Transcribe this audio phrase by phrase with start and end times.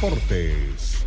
[0.00, 1.04] Deportes.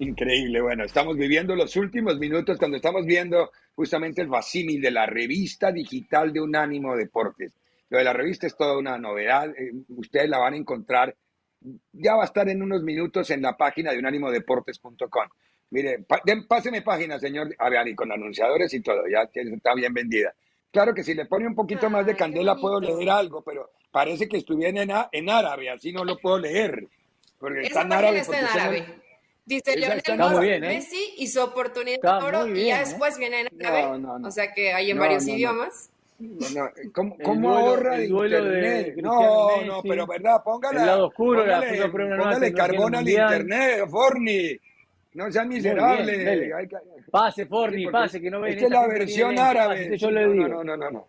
[0.00, 5.06] Increíble, bueno, estamos viviendo los últimos minutos cuando estamos viendo justamente el facímil de la
[5.06, 7.56] revista digital de Unánimo Deportes.
[7.88, 11.14] Lo de la revista es toda una novedad, eh, ustedes la van a encontrar,
[11.92, 15.28] ya va a estar en unos minutos en la página de unánimodeportes.com.
[15.70, 16.04] Mire,
[16.48, 20.34] páseme página, señor, a ver, y con anunciadores y todo, ya está bien vendida.
[20.72, 24.28] Claro que si le pone un poquito más de candela puedo leer algo, pero parece
[24.28, 26.88] que estuviera en, en árabe, así no lo puedo leer.
[27.38, 28.18] Porque está en árabe.
[28.18, 28.84] Está en árabe.
[29.44, 30.60] Dice Lionel ¿eh?
[30.60, 32.84] Messi y su oportunidad de oro y ya ¿eh?
[32.84, 34.04] después viene en árabe.
[34.24, 35.90] o sea que hay en varios idiomas.
[36.92, 38.94] ¿Cómo, cómo ahorra de internet?
[38.98, 40.78] no, no, pero verdad, póngale.
[40.78, 44.56] El lado oscuro, póngale, póngale carbón al internet, Forni.
[45.14, 46.52] No sea miserable.
[47.10, 48.52] Pase, Forni, pase, que no ven.
[48.52, 49.98] Esta es la versión árabe.
[49.98, 50.48] yo le digo.
[50.48, 51.08] No, no, no, no.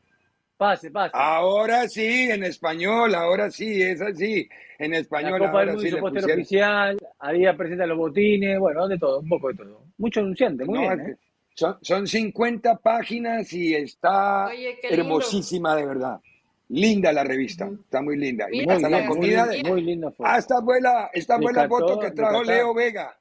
[0.64, 1.12] Pase, pase.
[1.14, 4.48] Ahora sí, en español, ahora sí, es así.
[4.80, 6.32] En español, la Copa ahora del Mundo, sí.
[6.32, 9.84] oficial, ahí presenta los botines, bueno, de todo, un poco de todo.
[9.98, 11.00] Mucho anunciante, muy bien.
[11.02, 11.18] ¿eh?
[11.54, 14.52] Son, son 50 páginas y está
[14.84, 16.22] hermosísima, de verdad.
[16.70, 18.48] Linda la revista, está muy linda.
[18.50, 19.46] Y hasta la comida.
[19.48, 20.30] De, muy linda foto.
[20.30, 23.14] Hasta buena, esta buena foto que trajo Leo Vega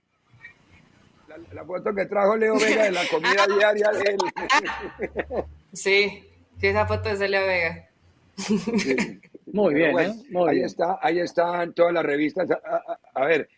[1.53, 5.45] la, foto que trajo Leo Vega de la comida diaria de él.
[5.73, 6.23] Sí,
[6.63, 7.89] sí, esa foto es de Leo Vega.
[9.53, 10.15] Muy bien, ¿eh?
[10.49, 12.49] ahí está, ahí están todas las revistas.
[13.15, 13.49] A, ver,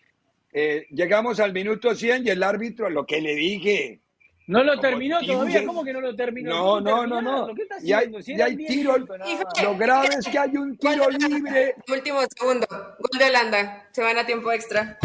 [0.52, 4.00] eh, llegamos al minuto 100 y el árbitro, lo que le dije.
[4.46, 6.50] No lo terminó todavía, ¿cómo que no lo terminó?
[6.50, 7.54] No, no, no, no.
[7.82, 11.76] Y hay, hay tiro, lo grave es que hay un tiro libre.
[11.88, 14.98] Último segundo, gol de Holanda, se van a tiempo extra.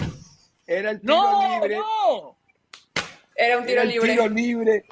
[0.66, 1.75] Era el tiro no, libre.
[1.77, 2.37] No.
[3.35, 4.11] Era un tiro libre.
[4.11, 4.85] Tiro libre.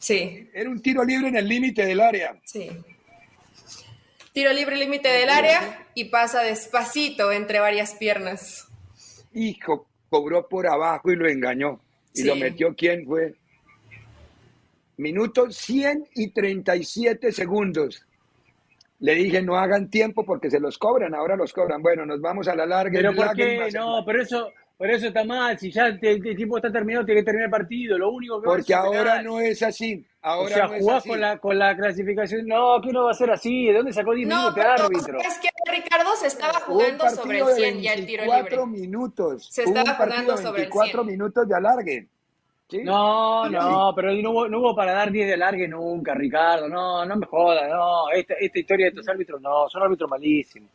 [0.00, 0.48] Sí.
[0.54, 2.34] Era un tiro libre en el límite del área.
[2.44, 2.70] Sí.
[4.32, 8.66] Tiro libre límite del área y pasa despacito entre varias piernas.
[9.34, 11.80] Hijo, cobró por abajo y lo engañó.
[12.14, 13.34] ¿Y lo metió quién fue?
[14.96, 18.04] Minuto 100 y 37 segundos.
[19.00, 21.82] Le dije, no hagan tiempo porque se los cobran, ahora los cobran.
[21.82, 22.92] Bueno, nos vamos a la larga.
[22.92, 23.70] Pero ¿por qué?
[23.72, 27.26] No, pero eso, por eso está mal, si ya el, tiempo está terminado, tiene que
[27.26, 27.98] terminar el partido.
[27.98, 30.02] Lo único que Porque ahora no es así.
[30.22, 32.46] Ahora o sea, no jugás Con, la, con la clasificación.
[32.46, 33.66] No, ¿qué no va a ser así?
[33.66, 35.18] ¿De dónde sacó 10 no, minutos de árbitro?
[35.20, 38.66] Es que Ricardo se estaba jugando sobre el 100 ya el tiro libre.
[38.68, 39.48] minutos.
[39.50, 41.06] Se estaba jugando sobre el 100.
[41.06, 42.08] minutos de alargue.
[42.70, 42.82] ¿Sí?
[42.82, 46.70] No, no, pero no hubo, no hubo para dar 10 de alargue nunca, Ricardo.
[46.70, 48.08] No, no me jodas, no.
[48.12, 50.70] Esta, esta historia de estos árbitros, no, son árbitros malísimos.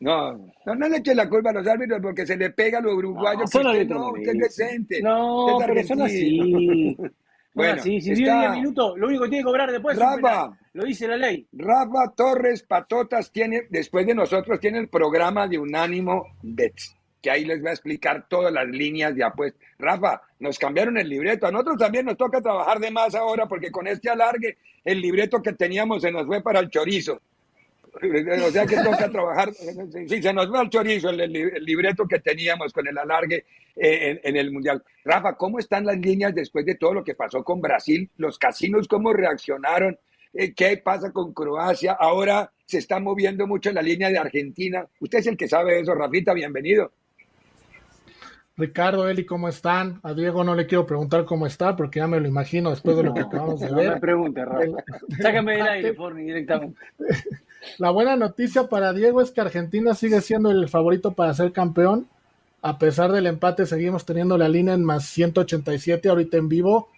[0.00, 0.32] No,
[0.64, 2.94] no, no le eche la culpa a los árbitros porque se le pega a los
[2.94, 3.54] uruguayos.
[3.54, 5.02] No, usted, no, usted es decente.
[5.02, 6.96] No, pero son así.
[7.54, 10.84] bueno, sí, si vive 10 minutos, lo único que tiene que cobrar después Rafa, lo
[10.84, 11.46] dice la ley.
[11.52, 17.44] Rafa Torres Patotas tiene, después de nosotros, tiene el programa de Unánimo Bets, que ahí
[17.44, 19.60] les va a explicar todas las líneas de apuestas.
[19.78, 21.46] Rafa, nos cambiaron el libreto.
[21.46, 25.42] A nosotros también nos toca trabajar de más ahora porque con este alargue, el libreto
[25.42, 27.20] que teníamos se nos fue para el chorizo.
[27.92, 29.52] O sea que toca trabajar.
[29.52, 31.32] Sí, se nos va el chorizo el,
[31.64, 33.44] libreto que teníamos con el alargue
[33.76, 34.82] eh, en, el Mundial.
[35.04, 38.10] Rafa, ¿cómo están las líneas después de todo lo que pasó con Brasil?
[38.16, 39.98] ¿Los casinos cómo reaccionaron?
[40.32, 41.92] Eh, ¿Qué pasa con Croacia?
[41.92, 44.86] Ahora se está moviendo mucho la línea de Argentina.
[45.00, 46.92] Usted es el que sabe eso, Rafita, bienvenido.
[48.56, 50.00] Ricardo, Eli, ¿cómo están?
[50.02, 53.04] A Diego no le quiero preguntar cómo está, porque ya me lo imagino después de
[53.04, 53.86] lo que acabamos de ver.
[53.86, 54.84] No me pregunte, Rafa.
[55.22, 56.78] Sácame del aire, Forni, directamente.
[57.78, 62.08] La buena noticia para Diego es que Argentina sigue siendo el favorito para ser campeón.
[62.62, 66.88] A pesar del empate, seguimos teniendo la línea en más 187 ahorita en vivo.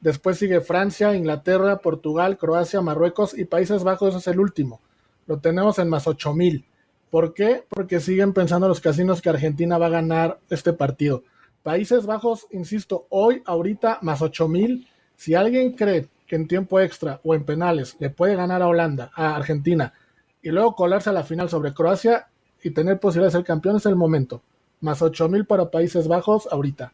[0.00, 4.80] Después sigue Francia, Inglaterra, Portugal, Croacia, Marruecos y Países Bajos es el último.
[5.26, 6.64] Lo tenemos en más 8000.
[7.10, 7.64] ¿Por qué?
[7.68, 11.22] Porque siguen pensando los casinos que Argentina va a ganar este partido.
[11.62, 14.88] Países Bajos, insisto, hoy, ahorita, más 8000.
[15.16, 19.10] Si alguien cree que en tiempo extra o en penales le puede ganar a Holanda,
[19.14, 19.92] a Argentina,
[20.42, 22.28] y luego colarse a la final sobre Croacia
[22.62, 24.42] y tener posibilidad de ser campeón, es el momento.
[24.80, 26.92] más 8.000 para Países Bajos ahorita,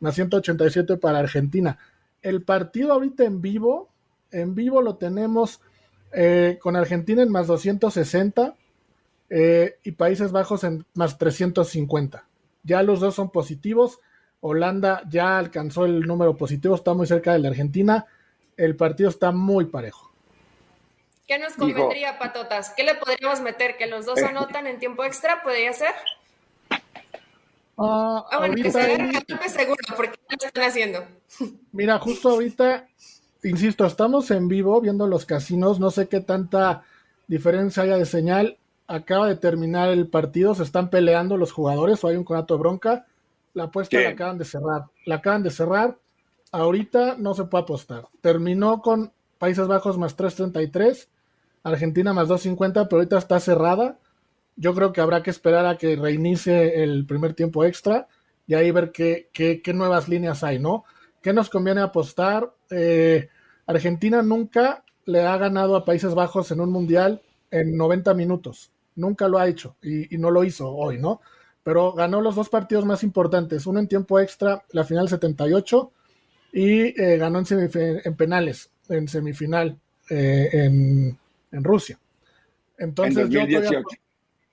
[0.00, 1.78] más 187 para Argentina.
[2.22, 3.90] El partido ahorita en vivo,
[4.30, 5.60] en vivo lo tenemos
[6.12, 8.54] eh, con Argentina en más 260
[9.28, 12.26] eh, y Países Bajos en más 350.
[12.62, 14.00] Ya los dos son positivos.
[14.40, 18.06] Holanda ya alcanzó el número positivo, está muy cerca de la Argentina.
[18.56, 20.05] El partido está muy parejo.
[21.26, 22.70] ¿Qué nos convendría, Patotas?
[22.76, 23.76] ¿Qué le podríamos meter?
[23.76, 25.42] ¿Que los dos anotan en tiempo extra?
[25.42, 25.92] ¿Podría ser?
[27.78, 31.04] Ah, ah bueno, que se seguro, porque lo están haciendo.
[31.72, 32.86] Mira, justo ahorita,
[33.42, 36.84] insisto, estamos en vivo viendo los casinos, no sé qué tanta
[37.26, 38.56] diferencia haya de señal.
[38.86, 42.60] Acaba de terminar el partido, se están peleando los jugadores o hay un conato de
[42.60, 43.06] bronca.
[43.52, 44.84] La apuesta la acaban de cerrar.
[45.04, 45.98] La acaban de cerrar.
[46.52, 48.06] Ahorita no se puede apostar.
[48.20, 51.08] Terminó con Países Bajos más 333
[51.66, 53.98] Argentina más 2.50, pero ahorita está cerrada.
[54.54, 58.06] Yo creo que habrá que esperar a que reinicie el primer tiempo extra
[58.46, 60.84] y ahí ver qué, nuevas líneas hay, ¿no?
[61.20, 62.54] ¿Qué nos conviene apostar?
[62.70, 63.28] Eh,
[63.66, 67.20] Argentina nunca le ha ganado a Países Bajos en un mundial
[67.50, 68.70] en 90 minutos.
[68.94, 71.20] Nunca lo ha hecho y, no lo hizo hoy, ¿no?
[71.64, 75.92] Pero ganó los dos partidos más importantes, uno en tiempo extra, la final 78,
[76.52, 77.70] y eh, ganó en,
[78.04, 81.18] en penales, en semifinal, eh, en,
[81.56, 81.98] en Rusia.
[82.78, 83.82] Entonces, yo todavía,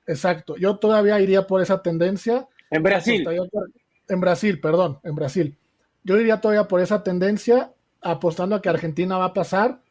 [0.07, 2.47] exacto, yo todavía iría por esa tendencia.
[2.71, 3.27] En Brasil.
[4.07, 5.57] en Brasil, perdón, en Brasil.
[6.03, 7.71] Yo iría todavía por esa tendencia,
[8.01, 9.81] apostando a que Argentina va a pasar,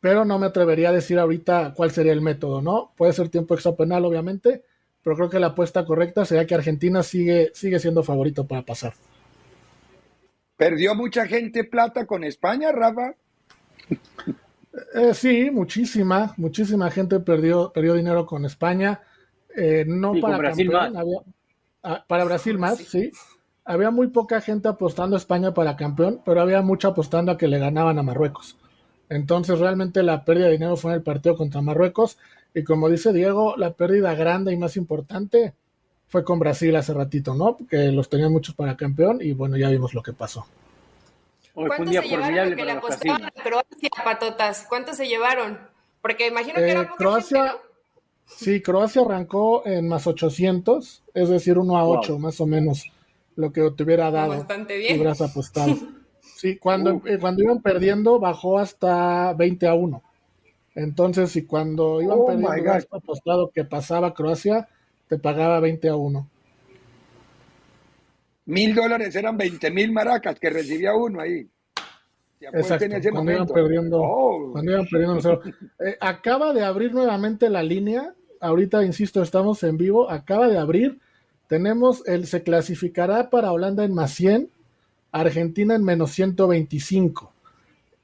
[0.00, 2.92] pero no me atrevería a decir ahorita cuál sería el método, ¿no?
[2.96, 4.64] Puede ser tiempo extra penal, obviamente,
[5.02, 8.94] pero creo que la apuesta correcta sería que Argentina sigue, sigue siendo favorito para pasar.
[10.56, 13.14] ¿Perdió mucha gente plata con España, Rafa?
[14.94, 19.00] Eh, sí, muchísima, muchísima gente perdió, perdió dinero con España.
[19.56, 20.92] Eh, no para Brasil más.
[21.82, 23.10] Ah, para Brasil más, sí.
[23.64, 27.48] Había muy poca gente apostando a España para campeón, pero había mucha apostando a que
[27.48, 28.56] le ganaban a Marruecos.
[29.08, 32.18] Entonces realmente la pérdida de dinero fue en el partido contra Marruecos.
[32.54, 35.54] Y como dice Diego, la pérdida grande y más importante
[36.08, 37.56] fue con Brasil hace ratito, ¿no?
[37.68, 40.46] Que los tenían muchos para campeón y bueno, ya vimos lo que pasó.
[41.66, 44.66] ¿Cuántos se llevaron que le apostaban a Croacia, patotas?
[44.68, 45.58] ¿Cuántos se llevaron?
[46.02, 47.56] Porque imagino que era eh, Croacia,
[48.36, 52.84] Sí, Croacia arrancó en más 800, es decir, 1 a 8 más o menos,
[53.36, 54.30] lo que te hubiera dado.
[54.30, 54.96] Bastante bien.
[54.96, 55.74] Hubieras apostado.
[56.22, 60.02] Sí, cuando, eh, cuando iban perdiendo bajó hasta 20 a 1.
[60.74, 64.66] Entonces, si cuando iban oh perdiendo apostado que pasaba Croacia,
[65.08, 66.26] te pagaba 20 a 1
[68.50, 71.48] mil dólares eran 20 mil maracas que recibía uno ahí.
[72.40, 74.52] Exacto, cuando, iban perdiendo, oh.
[74.52, 75.42] cuando iban perdiendo,
[75.78, 78.14] eh, acaba de abrir nuevamente la línea.
[78.40, 80.10] Ahorita, insisto, estamos en vivo.
[80.10, 80.98] Acaba de abrir.
[81.48, 84.48] Tenemos el se clasificará para Holanda en más 100,
[85.12, 87.32] Argentina en menos 125.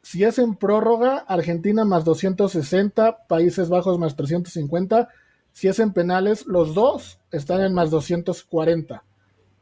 [0.03, 5.09] Si es en prórroga, Argentina más 260, Países Bajos más 350.
[5.53, 9.03] Si es en penales, los dos están en más 240.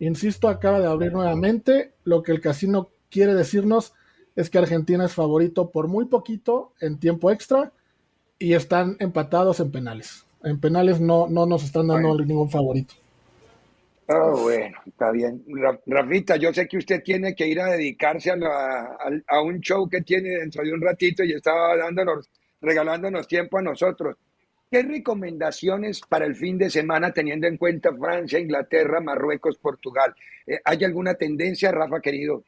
[0.06, 1.94] Insisto, acaba de abrir nuevamente.
[2.04, 3.94] Lo que el casino quiere decirnos
[4.36, 7.72] es que Argentina es favorito por muy poquito en tiempo extra
[8.38, 10.26] y están empatados en penales.
[10.42, 12.94] En penales no, no nos están dando ningún favorito.
[14.06, 15.42] Ah, bueno, está bien.
[15.86, 20.02] Rafita, yo sé que usted tiene que ir a dedicarse a, a, un show que
[20.02, 22.28] tiene dentro de un ratito y estaba dándonos,
[22.60, 24.16] regalándonos tiempo a nosotros.
[24.74, 30.12] ¿Qué recomendaciones para el fin de semana teniendo en cuenta Francia, Inglaterra, Marruecos, Portugal?
[30.48, 32.42] Eh, ¿Hay alguna tendencia, Rafa, querido?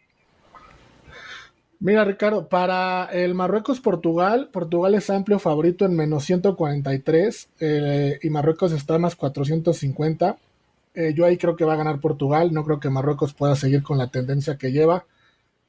[1.79, 8.73] Mira, Ricardo, para el Marruecos-Portugal, Portugal es amplio favorito en menos 143 eh, y Marruecos
[8.73, 10.37] está más 450.
[10.97, 13.85] Eh, yo ahí creo que va a ganar Portugal, no creo que Marruecos pueda seguir
[13.85, 15.05] con la tendencia que lleva.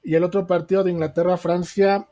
[0.04, 2.08] Y el otro partido de Inglaterra-Francia,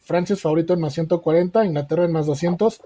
[0.00, 2.80] Francia es favorito en más 140, Inglaterra en más 200.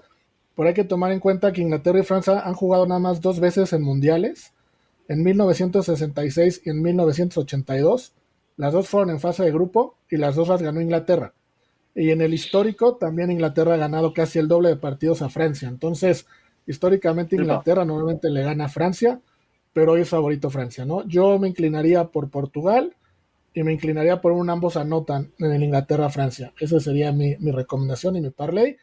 [0.55, 3.39] Pero hay que tomar en cuenta que Inglaterra y Francia han jugado nada más dos
[3.39, 4.53] veces en mundiales,
[5.07, 8.13] en 1966 y en 1982.
[8.57, 11.33] Las dos fueron en fase de grupo y las dos las ganó Inglaterra.
[11.93, 15.67] Y en el histórico también Inglaterra ha ganado casi el doble de partidos a Francia.
[15.67, 16.25] Entonces,
[16.67, 19.19] históricamente Inglaterra normalmente le gana a Francia,
[19.73, 21.05] pero hoy es favorito Francia, ¿no?
[21.07, 22.95] Yo me inclinaría por Portugal
[23.53, 26.53] y me inclinaría por un ambos anotan en el Inglaterra-Francia.
[26.59, 28.77] Esa sería mi, mi recomendación y mi parlay.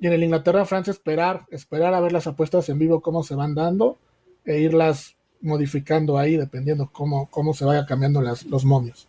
[0.00, 3.54] Y en el Inglaterra-Francia esperar, esperar a ver las apuestas en vivo cómo se van
[3.54, 3.98] dando
[4.44, 9.08] e irlas modificando ahí dependiendo cómo, cómo se vaya cambiando las, los momios.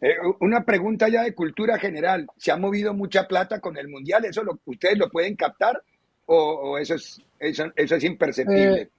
[0.00, 2.26] Eh, una pregunta ya de cultura general.
[2.36, 4.24] ¿Se ha movido mucha plata con el Mundial?
[4.24, 5.82] ¿Eso lo, ustedes lo pueden captar
[6.26, 8.82] o, eso, es, eso, es imperceptible?
[8.82, 8.90] Eh,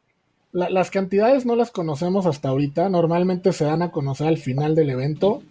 [0.52, 4.90] las cantidades no las conocemos hasta ahorita, normalmente se dan a conocer al final del
[4.90, 5.44] evento,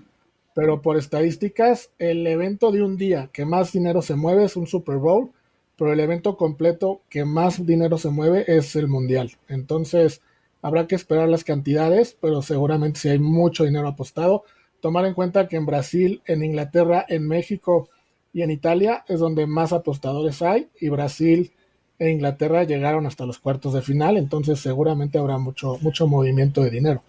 [0.59, 4.67] pero por estadísticas, el evento de un día que más dinero se mueve es un
[4.67, 5.31] Super Bowl,
[5.77, 9.31] pero el evento completo que más dinero se mueve es el Mundial.
[9.47, 10.21] Entonces,
[10.61, 14.43] habrá que esperar las cantidades, pero seguramente si hay mucho dinero apostado,
[14.81, 17.89] tomar en cuenta que en Brasil, en Inglaterra, en México
[18.33, 21.53] y en Italia es donde más apostadores hay y Brasil
[22.01, 26.71] e Inglaterra llegaron hasta los cuartos de final, entonces seguramente habrá mucho, mucho movimiento de
[26.71, 27.05] dinero.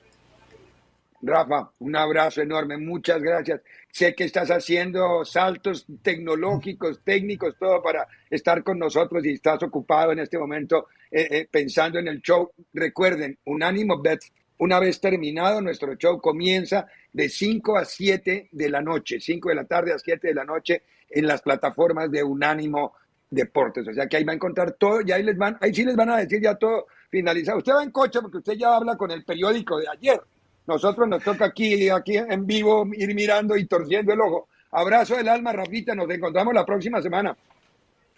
[1.22, 3.62] Rafa, un abrazo enorme, muchas gracias.
[3.92, 10.12] Sé que estás haciendo saltos tecnológicos, técnicos, todo para estar con nosotros y estás ocupado
[10.14, 12.52] en este momento eh, eh, pensando en el show.
[12.74, 18.82] Recuerden, Unánimo Bets, una vez terminado nuestro show, comienza de 5 a 7 de la
[18.82, 22.94] noche, 5 de la tarde a 7 de la noche en las plataformas de Unánimo
[23.30, 23.88] deportes.
[23.88, 25.96] O sea que ahí va a encontrar todo y ahí les van, ahí sí les
[25.96, 27.58] van a decir ya todo finalizado.
[27.58, 30.22] Usted va en coche porque usted ya habla con el periódico de ayer.
[30.70, 34.50] Nosotros nos toca aquí, aquí en vivo ir mirando y torciendo el ojo.
[34.70, 35.96] Abrazo del alma, Rafita.
[35.96, 37.36] Nos encontramos la próxima semana.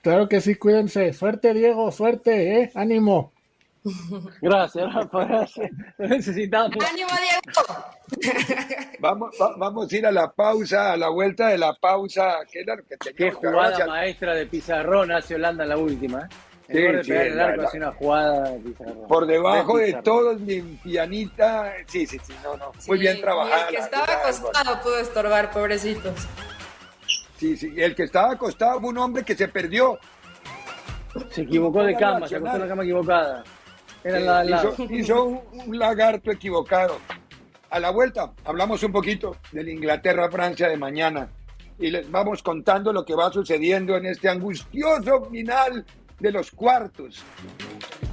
[0.02, 1.14] Claro que sí, cuídense.
[1.14, 2.72] Suerte, Diego, suerte, ¿eh?
[2.76, 3.32] Ánimo.
[4.42, 5.72] Gracias, Rafa, gracias.
[5.98, 6.76] necesitamos.
[6.88, 7.86] ¡Ánimo, Diego!
[9.00, 12.42] Vamos, vamos a ir a la pausa, a la vuelta de la pausa.
[12.52, 12.64] ¿Qué,
[13.16, 16.30] que jugada maestra de Pizarrón hace Holanda la última.
[16.68, 17.02] ¿Eh?
[17.04, 19.08] Sí, el arco, una jugada de Pizarrón.
[19.08, 21.74] Por debajo de, todos, limpianita.
[21.88, 22.72] Sí, sí, sí, no, no.
[22.88, 23.68] Muy bien trabajada.
[23.68, 26.28] el que estaba acostado pudo estorbar, pobrecitos.
[27.38, 27.74] Sí, sí.
[27.76, 30.00] El que estaba acostado fue un hombre que se perdió.
[31.30, 33.44] Se equivocó de cama, se acostó en la cama equivocada.
[34.04, 34.46] Era
[34.90, 35.26] hizo,
[35.66, 37.00] un, lagarto equivocado.
[37.70, 41.30] A la vuelta, hablamos un poquito del Inglaterra-Francia de mañana
[41.80, 45.86] y les vamos contando lo que va sucediendo en este angustioso final
[46.22, 47.24] de los cuartos.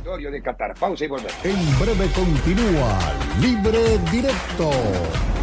[0.04, 0.74] De Qatar.
[0.74, 1.44] Pausa y volvemos.
[1.44, 2.98] En breve continúa
[3.40, 4.70] Libre Directo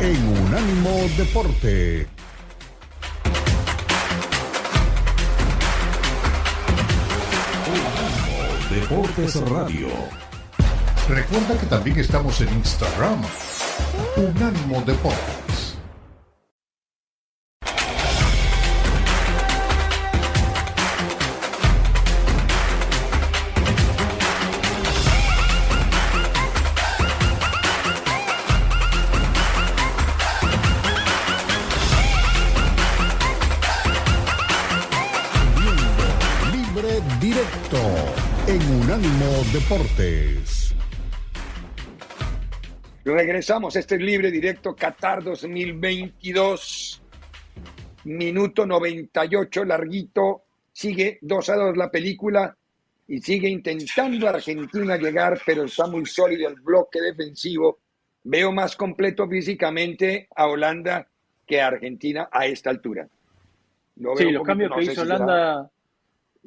[0.02, 2.08] en Unánimo Deporte.
[8.72, 9.88] Deportes Radio.
[11.08, 13.22] Recuerda que también estamos en Instagram.
[14.18, 15.45] Unánimo Deportes.
[38.96, 40.74] Unánimo Deportes.
[43.04, 47.02] Regresamos, este es libre directo Qatar 2022,
[48.06, 52.56] minuto 98, larguito, sigue 2 a 2 la película
[53.10, 57.80] y sigue intentando Argentina llegar, pero está muy sólido el bloque defensivo.
[58.24, 61.06] Veo más completo físicamente a Holanda
[61.46, 63.10] que a Argentina a esta altura.
[64.16, 65.70] sí, los cambios que hizo Holanda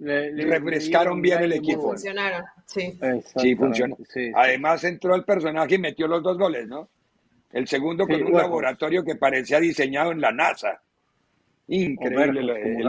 [0.01, 1.83] refrescaron bien el equipo.
[1.83, 2.99] Funcionaron, sí.
[3.37, 3.97] Sí, funcionó.
[4.35, 6.89] Además entró el personaje y metió los dos goles, ¿no?
[7.53, 10.81] El segundo con un laboratorio que parecía diseñado en la NASA.
[11.69, 12.83] Increíble.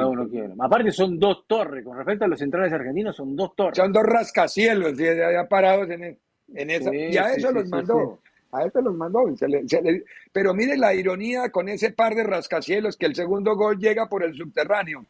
[0.59, 3.77] Aparte son dos torres, con respecto a los centrales argentinos son dos torres.
[3.77, 6.17] Son dos rascacielos ya parados en,
[6.53, 6.93] en esa.
[6.95, 8.19] y a eso los mandó.
[8.51, 9.25] A eso los mandó.
[10.31, 14.23] pero mire la ironía con ese par de rascacielos que el segundo gol llega por
[14.23, 15.05] el subterráneo.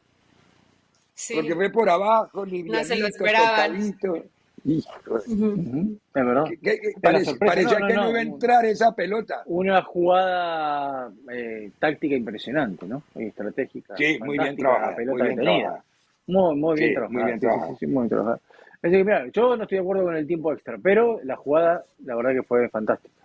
[1.34, 3.96] Porque fue por abajo, No se lo esperaban.
[6.14, 6.46] verdad.
[7.40, 9.44] parecía que no, iba a entrar esa pelota.
[9.46, 13.04] Una jugada eh, táctica impresionante, ¿no?
[13.16, 13.96] estratégica.
[13.98, 14.96] Sí, muy bien trabajada.
[15.06, 15.84] Muy bien trabajada.
[16.28, 17.20] Muy, muy bien trabajada.
[17.20, 17.76] Muy bien trabajada.
[17.80, 18.40] Sí, muy bien trabajada.
[18.82, 22.16] que, mira, yo no estoy de acuerdo con el tiempo extra, pero la jugada, la
[22.16, 23.24] verdad que fue fantástica.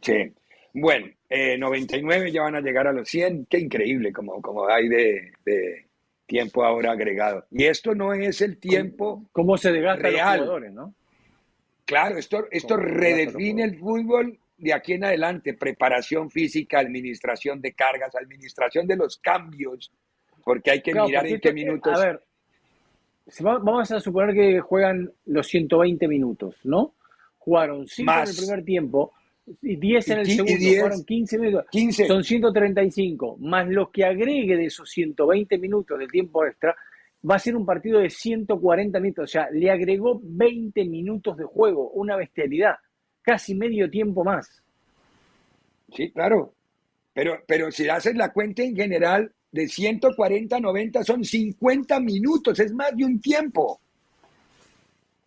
[0.00, 0.32] Sí.
[0.72, 3.46] Bueno, eh, 99 ya van a llegar a los 100.
[3.50, 5.89] Qué increíble como, como hay de, de
[6.30, 7.44] tiempo ahora agregado.
[7.50, 10.38] Y esto no es el tiempo ¿Cómo se desgasta real.
[10.38, 10.94] los jugadores, ¿no?
[11.84, 18.14] Claro, esto, esto redefine el fútbol de aquí en adelante, preparación física, administración de cargas,
[18.14, 19.90] administración de los cambios,
[20.44, 21.98] porque hay que mirar en qué minutos.
[21.98, 22.22] A ver,
[23.40, 26.94] vamos a suponer que juegan los 120 minutos, ¿no?
[27.38, 29.12] Jugaron 5 en el primer tiempo,
[29.62, 31.66] y 10 en el segundo, 10, fueron 15 minutos.
[31.70, 32.06] 15.
[32.06, 36.76] Son 135, más lo que agregue de esos 120 minutos de tiempo extra,
[37.28, 39.24] va a ser un partido de 140 minutos.
[39.24, 42.76] O sea, le agregó 20 minutos de juego, una bestialidad,
[43.22, 44.62] casi medio tiempo más.
[45.92, 46.54] Sí, claro.
[47.12, 52.60] Pero, pero si haces la cuenta en general, de 140 a 90 son 50 minutos,
[52.60, 53.80] es más de un tiempo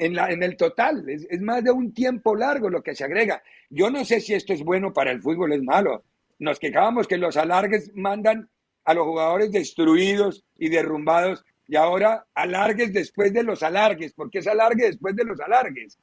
[0.06, 1.08] en, la, en el total.
[1.10, 3.42] Es, es, más de un tiempo largo lo que se agrega.
[3.70, 6.04] Yo no sé si esto es bueno para el fútbol, es malo.
[6.40, 8.50] Nos quejábamos que los alargues mandan
[8.86, 14.14] a los jugadores destruidos y derrumbados y ahora alargues después de los alargues.
[14.14, 15.98] ¿Por qué es alargue después de los alargues?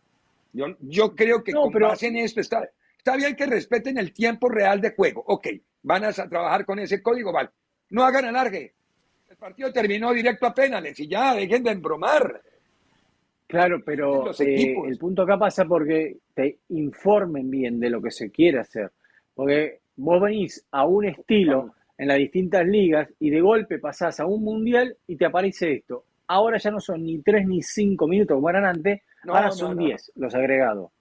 [0.53, 4.13] Yo, yo creo que no, con base en esto está, está bien que respeten el
[4.13, 5.23] tiempo real de juego.
[5.27, 5.49] Ok,
[5.83, 7.51] van a trabajar con ese código, vale.
[7.91, 8.75] No hagan alargue.
[9.29, 12.43] El partido terminó directo a penales y ya, dejen de embromar.
[13.51, 18.31] Claro, pero eh, el punto acá pasa porque te informen bien de lo que se
[18.31, 18.93] quiere hacer.
[19.35, 24.27] Porque vos venís a un estilo en las distintas ligas y de golpe pasás a
[24.27, 26.05] un mundial y te aparece esto.
[26.29, 30.13] Ahora ya no son ni tres ni cinco minutos como eran antes, ahora son diez
[30.15, 30.93] los agregados.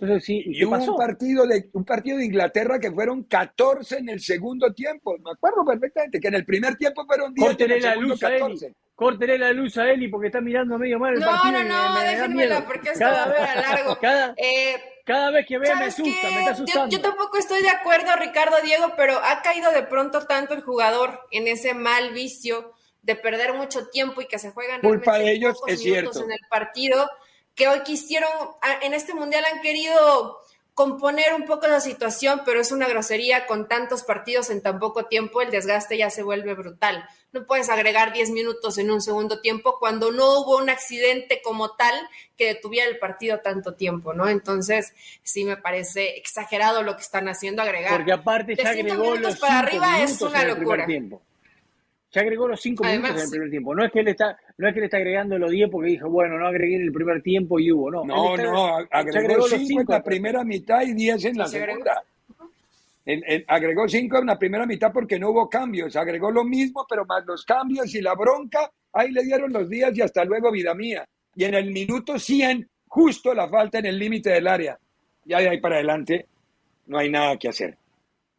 [0.00, 4.08] Entonces, sí, y, hubo un partido, de, un partido de Inglaterra que fueron 14 en
[4.08, 5.16] el segundo tiempo.
[5.18, 8.74] Me acuerdo perfectamente que en el primer tiempo fueron 10 en el la luz 14.
[8.94, 11.64] Córtele la luz a Eli porque está mirando medio mal el no, partido.
[11.64, 13.98] No, no, déjenmela porque esto va a largo.
[14.00, 16.96] Cada, eh, cada vez que veo me asusta, me está asustando.
[16.96, 21.26] Yo, tampoco estoy de acuerdo, Ricardo Diego, pero ha caído de pronto tanto el jugador
[21.30, 25.60] en ese mal vicio de perder mucho tiempo y que se juegan Culpa de ellos,
[25.66, 26.22] es cierto.
[26.22, 27.08] en el partido
[27.58, 28.30] que hoy quisieron,
[28.82, 30.38] en este mundial han querido
[30.74, 35.06] componer un poco la situación, pero es una grosería con tantos partidos en tan poco
[35.06, 37.04] tiempo, el desgaste ya se vuelve brutal.
[37.32, 41.72] No puedes agregar 10 minutos en un segundo tiempo cuando no hubo un accidente como
[41.72, 41.94] tal
[42.36, 44.28] que detuviera el partido tanto tiempo, ¿no?
[44.28, 47.96] Entonces, sí me parece exagerado lo que están haciendo agregar.
[47.96, 50.86] Porque aparte ya agregó los para arriba es una locura.
[52.10, 53.74] Ya agregó los cinco minutos en el primer tiempo.
[53.74, 56.08] No es que él está, no es que le está agregando los 10 porque dijo,
[56.08, 58.04] bueno, no agregué en el primer tiempo y hubo, no.
[58.04, 62.02] No, no, agregó 5 en la primera mitad y 10 en la segunda.
[63.46, 65.96] agregó 5 en la primera mitad porque no hubo cambios.
[65.96, 69.94] Agregó lo mismo, pero más los cambios y la bronca, ahí le dieron los días
[69.94, 71.06] y hasta luego, vida mía.
[71.36, 74.78] Y en el minuto 100, justo la falta en el límite del área.
[75.26, 76.26] Ya de ahí para adelante,
[76.86, 77.76] no hay nada que hacer.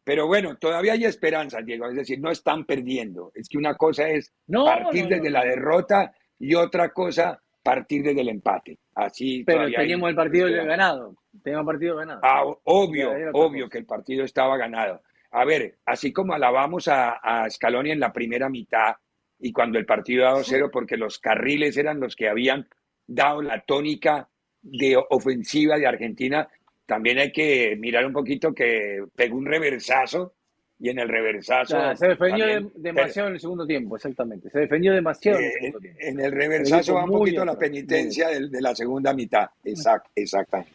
[0.04, 1.86] Pero bueno, todavía hay esperanza, Diego.
[1.86, 3.32] Es decir, no están perdiendo.
[3.34, 8.30] Es que una cosa es partir desde la derrota y otra cosa partir desde el
[8.30, 8.78] empate.
[8.94, 11.14] Así Pero teníamos el partido ganado.
[11.42, 12.20] Teníamos el partido ganado.
[12.22, 15.02] Ah, obvio, obvio que el partido estaba ganado.
[15.32, 18.94] A ver, así como alabamos a, a Scaloni en la primera mitad
[19.38, 22.68] y cuando el partido dado cero porque los carriles eran los que habían
[23.06, 24.28] dado la tónica
[24.62, 26.48] de ofensiva de Argentina,
[26.90, 30.32] también hay que mirar un poquito que pegó un reversazo
[30.76, 31.78] y en el reversazo.
[31.94, 34.50] se defendió demasiado en el segundo tiempo, exactamente.
[34.50, 36.00] Se defendió demasiado en el eh, segundo tiempo.
[36.00, 39.48] En el reversazo va un poquito la penitencia de, la segunda mitad.
[39.62, 40.72] Exact, exactamente.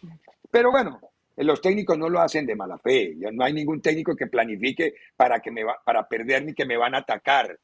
[0.50, 1.02] Pero bueno,
[1.36, 3.14] los técnicos no lo hacen de mala fe.
[3.34, 6.78] No hay ningún técnico que planifique para, que me va, para perder ni que me
[6.78, 7.60] van a atacar.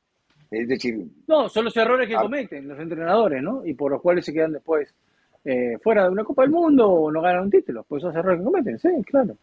[0.50, 1.06] Es decir.
[1.26, 3.66] No, son los errores que cometen los entrenadores, ¿no?
[3.66, 4.94] Y por los cuales se quedan después
[5.44, 7.84] eh, fuera de una Copa del Mundo o no ganan un título.
[7.88, 9.36] Pues esos errores que cometen, sí, claro.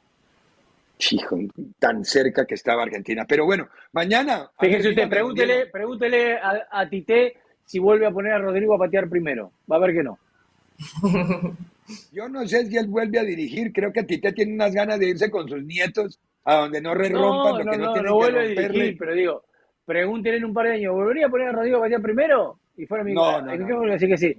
[1.11, 1.39] Hijo,
[1.79, 3.25] tan cerca que estaba Argentina.
[3.27, 4.51] Pero bueno, mañana.
[4.59, 9.09] Fíjese usted, pregúntele, pregúntele a, a, Tite si vuelve a poner a Rodrigo a patear
[9.09, 9.53] primero.
[9.71, 10.19] Va a ver que no.
[12.13, 13.73] Yo no sé si él vuelve a dirigir.
[13.73, 17.11] Creo que Tite tiene unas ganas de irse con sus nietos a donde no re
[17.11, 19.45] rompan lo que no, tiene que dirigir, pero digo,
[19.85, 22.59] pregúntele en un par de años, ¿volvería a poner a Rodrigo a patear primero?
[22.77, 23.93] Y fuera mi no, no, no.
[23.93, 24.35] Así que sí.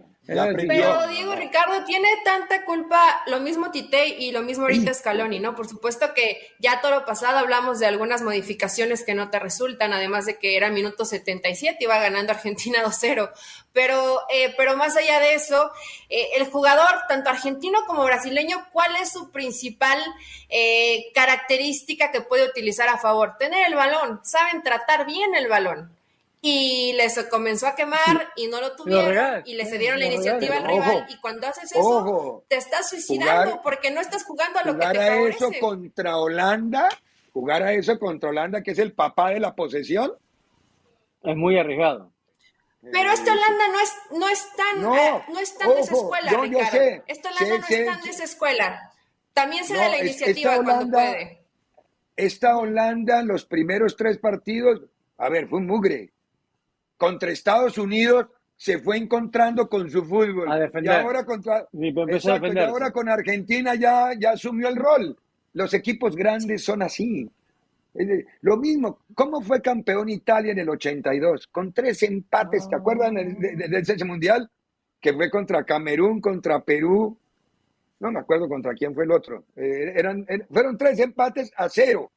[0.67, 5.55] Pero Diego Ricardo tiene tanta culpa, lo mismo Tite y lo mismo ahorita Scaloni, ¿no?
[5.55, 9.91] Por supuesto que ya todo lo pasado hablamos de algunas modificaciones que no te resultan,
[9.91, 13.31] además de que era minuto 77, iba ganando Argentina 2-0.
[13.73, 15.71] Pero, eh, pero más allá de eso,
[16.09, 19.99] eh, el jugador, tanto argentino como brasileño, ¿cuál es su principal
[20.49, 23.37] eh, característica que puede utilizar a favor?
[23.39, 25.98] Tener el balón, saben tratar bien el balón
[26.41, 30.65] y les comenzó a quemar y no lo tuvieron y le cedieron la iniciativa al
[30.65, 34.87] rival y cuando haces eso te estás suicidando porque no estás jugando a lo que
[34.87, 36.87] te a eso contra Holanda
[37.33, 40.13] jugar a eso contra Holanda que es el papá de la posesión
[41.21, 42.13] es muy arriesgado.
[42.81, 46.31] Pero este Holanda no es no es tan no, eh, es tan de esa escuela
[46.41, 47.03] Ricardo.
[47.07, 48.93] este Holanda no es tan de esa escuela.
[49.33, 51.43] También se da la iniciativa cuando puede.
[52.15, 54.83] esta Holanda los primeros tres partidos
[55.17, 56.13] a ver fue un mugre
[56.99, 60.51] contra Estados Unidos se fue encontrando con su fútbol.
[60.51, 60.93] A defender.
[60.93, 65.17] Y ahora, contra, y ahora con Argentina ya, ya asumió el rol.
[65.53, 67.31] Los equipos grandes son así.
[68.41, 71.47] Lo mismo, ¿cómo fue campeón Italia en el 82?
[71.47, 74.49] Con tres empates, ¿te acuerdan de, ese mundial?
[74.99, 77.17] Que fue contra Camerún, contra Perú.
[78.01, 79.45] No me acuerdo contra quién fue el otro.
[79.55, 82.11] Eh, eran, fueron tres empates a cero.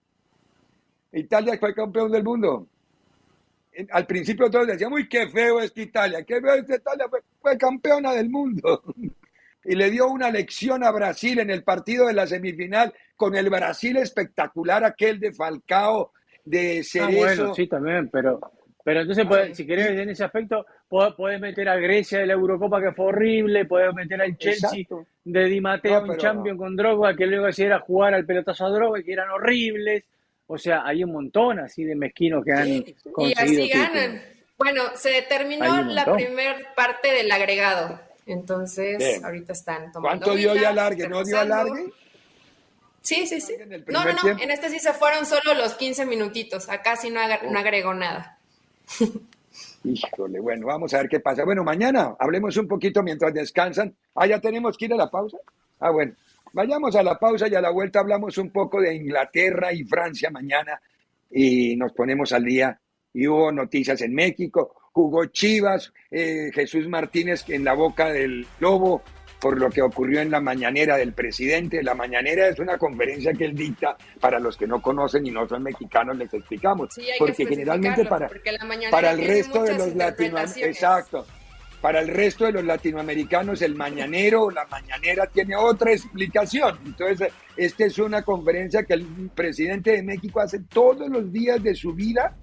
[1.13, 2.67] Italia fue campeón del mundo.
[3.91, 7.07] Al principio todos decían, uy, qué feo es Italia, qué feo es Italia,
[7.41, 8.83] fue, campeona del mundo.
[9.65, 13.49] y le dio una lección a Brasil en el partido de la semifinal con el
[13.49, 16.13] Brasil espectacular, aquel de Falcao,
[16.45, 17.19] de ah, Cerezo.
[17.19, 18.41] bueno, sí, también, pero,
[18.85, 22.93] pero entonces, si querés en ese aspecto, podés meter a Grecia de la Eurocopa que
[22.93, 24.87] fue horrible, podés meter al Chelsea
[25.25, 29.03] de Di Matteo en Champions con Drogba, que luego era jugar al pelotazo a Drogba,
[29.03, 30.05] que eran horribles.
[30.53, 34.23] O sea, hay un montón así de mezquinos que han Y así ganan.
[34.59, 37.99] Bueno, se terminó la primera parte del agregado.
[38.27, 40.27] Entonces, ahorita están tomando.
[40.27, 41.09] ¿Cuánto dio de alargue?
[41.09, 41.87] ¿No dio alargue?
[43.01, 43.55] Sí, sí, sí.
[43.87, 44.29] No, no, no.
[44.43, 46.69] En este sí se fueron solo los 15 minutitos.
[46.69, 48.39] Acá sí no, no agregó nada.
[49.85, 51.45] Híjole, bueno, vamos a ver qué pasa.
[51.45, 53.97] Bueno, mañana hablemos un poquito mientras descansan.
[54.15, 55.39] Ah, ya tenemos que ir a la pausa.
[55.81, 56.13] Ah, bueno,
[56.53, 60.31] vayamos a la pausa y a la vuelta hablamos un poco de Inglaterra y Francia
[60.31, 60.81] mañana
[61.31, 62.79] y nos ponemos al día.
[63.15, 69.03] Y hubo noticias en México, jugó Chivas, eh, Jesús Martínez en la boca del lobo,
[69.43, 71.83] por lo que ocurrió en la mañanera del presidente.
[71.83, 75.49] La mañanera es una conferencia que él dicta para los que no conocen y no
[75.49, 76.91] son mexicanos, les explicamos.
[77.19, 78.31] porque generalmente para,
[78.91, 81.27] para el resto de los latinoamericanos, exacto,
[81.83, 86.79] para el resto de los latinoamericanos el mañanero o la mañanera tiene otra explicación.
[86.87, 91.75] Entonces, esta es una conferencia que el presidente de México hace todos los días de
[91.75, 92.37] su vida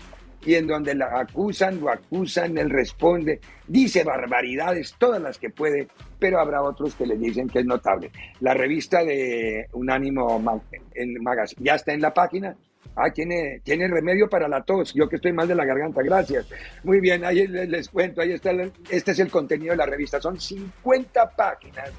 [0.45, 5.87] y en donde la acusan, lo acusan, él responde, dice barbaridades, todas las que puede,
[6.17, 8.11] pero habrá otros que le dicen que es notable.
[8.41, 12.55] La revista de Unánimo Magazine ya está en la página.
[12.95, 14.93] Ah, tiene, tiene remedio para la tos.
[14.93, 16.47] Yo que estoy mal de la garganta, gracias.
[16.83, 18.51] Muy bien, ahí les, cuento, ahí está,
[18.89, 20.19] este es el contenido de la revista.
[20.19, 21.91] Son 50 páginas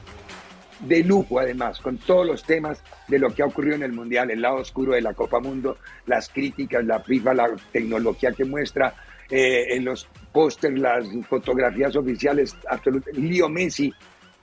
[0.81, 4.31] de lujo además, con todos los temas de lo que ha ocurrido en el Mundial,
[4.31, 8.95] el lado oscuro de la Copa Mundo, las críticas, la FIFA, la tecnología que muestra
[9.31, 13.21] eh, en los pósters, las fotografías oficiales, absolutamente.
[13.21, 13.93] Lío Messi,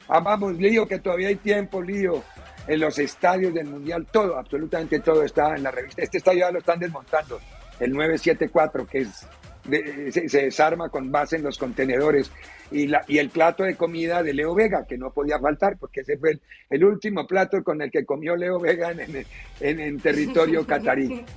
[0.08, 2.24] amamos Lío, que todavía hay tiempo, Lío,
[2.68, 6.02] en los estadios del Mundial, todo, absolutamente todo está en la revista.
[6.02, 7.40] Este estadio ya lo están desmontando,
[7.80, 9.28] el 974, que es
[9.70, 12.32] se, desarma con base en los contenedores
[12.72, 16.02] y, la, y el plato de comida de Leo Vega, que no podía faltar, porque
[16.02, 19.26] ese fue el, último plato con el que comió Leo Vega en,
[19.60, 21.26] en, territorio catarí.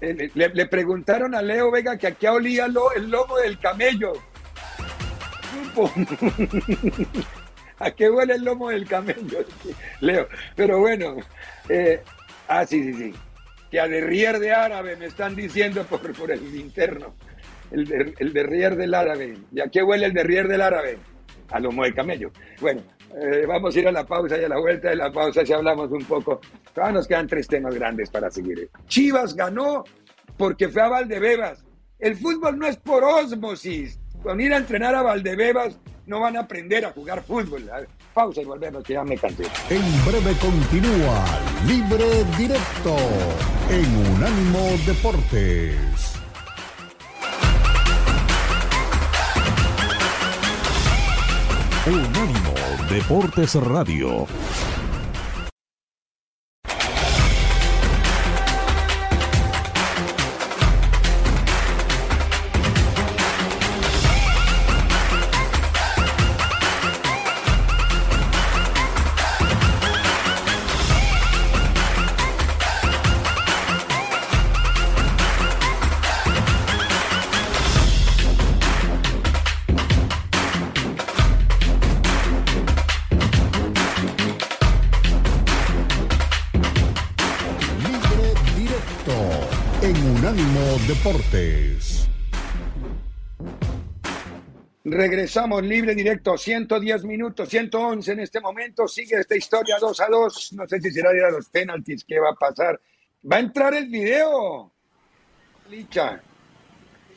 [0.00, 4.12] Le, preguntaron a Leo Vega que aquí olía el lomo del camello.
[7.78, 9.44] ¿A qué huele el lomo del camello?
[10.00, 11.16] Leo, pero bueno,
[11.68, 12.02] eh,
[12.48, 13.14] ah, sí, sí, sí
[13.74, 17.12] que a derrier de árabe me están diciendo por, por el interno.
[17.72, 19.36] El, de, derrier del árabe.
[19.50, 20.96] ¿Y a qué huele el derrier del árabe?
[21.50, 22.30] A lomo de camello.
[22.60, 22.82] Bueno,
[23.20, 25.52] eh, vamos a ir a la pausa y a la vuelta de la pausa si
[25.52, 26.40] hablamos un poco.
[26.72, 28.70] Todavía nos quedan tres temas grandes para seguir.
[28.86, 29.82] Chivas ganó
[30.36, 31.64] porque fue a Valdebebas.
[31.98, 33.98] El fútbol no es por osmosis.
[34.22, 37.70] Con ir a entrenar a Valdebebas no van a aprender a jugar fútbol.
[38.12, 39.44] Pausa y volvemos, ya me cansé.
[39.70, 41.24] En breve continúa
[41.66, 42.96] Libre Directo
[43.70, 46.14] en Unánimo Deportes.
[51.86, 52.54] Unánimo
[52.88, 54.26] Deportes Radio.
[95.60, 98.88] Libre directo, 110 minutos, 111 en este momento.
[98.88, 100.52] Sigue esta historia 2 a 2.
[100.54, 102.80] No sé si será ir a los penaltis, qué va a pasar.
[103.30, 104.72] Va a entrar el video.
[105.70, 106.20] Licha.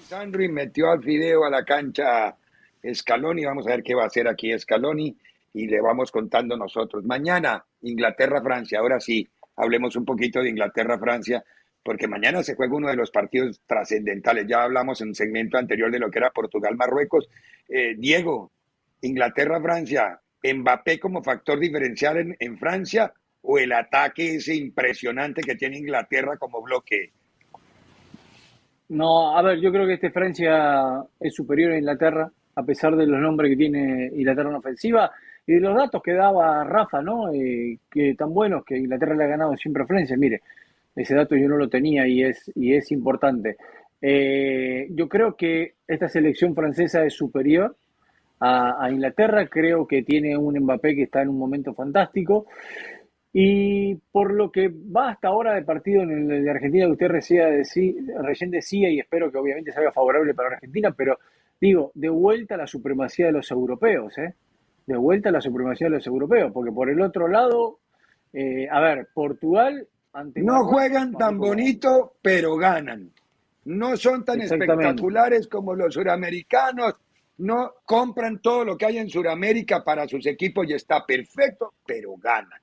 [0.07, 2.35] Sandri metió al video a la cancha
[2.93, 3.45] Scaloni.
[3.45, 5.15] Vamos a ver qué va a hacer aquí Scaloni
[5.53, 7.03] y le vamos contando nosotros.
[7.03, 8.79] Mañana, Inglaterra-Francia.
[8.79, 11.43] Ahora sí, hablemos un poquito de Inglaterra-Francia
[11.87, 14.45] porque mañana se juega uno de los partidos trascendentales.
[14.45, 17.29] Ya hablamos en un segmento anterior de lo que era Portugal-Marruecos.
[17.69, 18.51] Eh, Diego,
[18.99, 26.35] Inglaterra-Francia, Mbappé como factor diferencial en, Francia o el ataque ese impresionante que tiene Inglaterra
[26.35, 27.13] como bloque.
[28.89, 33.07] No, a ver, yo creo que este Francia es superior a Inglaterra, a pesar de
[33.07, 35.09] los nombres que tiene Inglaterra en ofensiva
[35.45, 37.31] y de los datos que daba Rafa, ¿no?
[37.33, 40.17] Eh, que tan buenos que Inglaterra le ha ganado siempre a Francia.
[40.17, 40.41] Mire,
[40.97, 43.57] ese dato yo no lo tenía y es, y es importante.
[44.01, 47.75] Eh, yo creo que esta selección francesa es superior
[48.39, 52.47] a, Inglaterra, creo que tiene un Mbappé que está en un momento fantástico.
[53.33, 57.07] Y por lo que va hasta ahora de partido en el de Argentina que usted
[57.07, 61.19] recién decía, y espero que obviamente sea favorable para Argentina, pero
[61.59, 64.33] digo, de vuelta a la supremacía de los europeos, ¿eh?
[64.87, 67.79] De vuelta a la supremacía de los europeos, porque por el otro lado,
[68.33, 69.87] eh, a ver, Portugal...
[70.35, 73.11] no juegan tan bonito, pero ganan.
[73.65, 76.95] No son tan espectaculares como los suramericanos,
[77.39, 82.15] no compran todo lo que hay en Sudamérica para sus equipos y está perfecto, pero
[82.17, 82.59] ganan.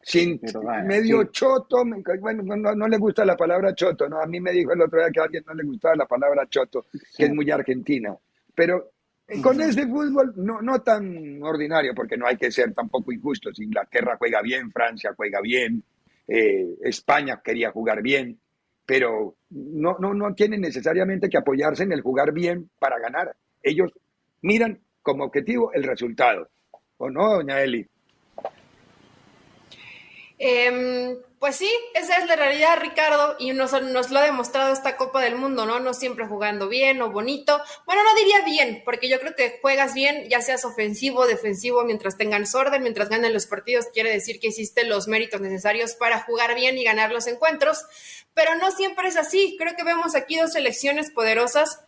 [0.00, 0.38] Sin
[0.84, 1.82] medio choto,
[2.20, 4.20] bueno, no, le gusta la palabra choto, ¿no?
[4.20, 6.46] A mí me dijo el otro día que a alguien no le gustaba la palabra
[6.46, 8.14] choto, que es muy argentina.
[8.54, 8.92] Pero
[9.42, 13.58] con ese fútbol no, no tan ordinario, porque no hay que ser tampoco injustos.
[13.58, 15.82] Inglaterra juega bien, Francia juega bien,
[16.28, 18.40] eh, España quería jugar bien,
[18.86, 23.34] pero no, no, no tienen necesariamente que apoyarse en el jugar bien para ganar.
[23.62, 23.92] Ellos
[24.42, 26.48] miran como objetivo el resultado.
[26.96, 27.86] ¿O no, doña Eli?
[30.38, 35.20] Em, pues sí, esa es la realidad, Ricardo, y nos, lo ha demostrado esta Copa
[35.20, 35.78] del Mundo, ¿no?
[35.78, 37.60] No siempre jugando bien o bonito.
[37.84, 41.84] Bueno, no diría bien, porque yo creo que juegas bien, ya seas ofensivo, o defensivo,
[41.84, 46.22] mientras tengan orden, mientras ganen los partidos, quiere decir que hiciste los méritos necesarios para
[46.22, 47.84] jugar bien y ganar los encuentros,
[48.32, 49.56] pero no siempre es así.
[49.58, 51.80] Creo que vemos aquí dos selecciones poderosas.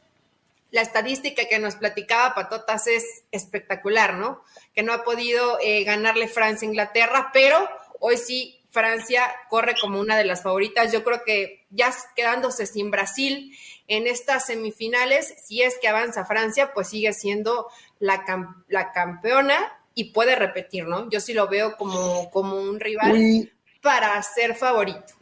[0.70, 4.44] La estadística que nos platicaba Patotas es espectacular, ¿no?
[4.74, 7.66] Que no ha podido eh, ganarle Francia a Inglaterra, pero
[8.00, 10.92] Hoy sí, Francia corre como una de las favoritas.
[10.92, 13.56] Yo creo que ya quedándose sin Brasil
[13.88, 17.68] en estas semifinales, si es que avanza Francia, pues sigue siendo
[18.00, 18.22] la,
[18.68, 19.56] la campeona
[19.94, 21.08] y puede repetir, ¿no?
[21.08, 25.14] Yo sí lo veo como, como un rival para ser favorito.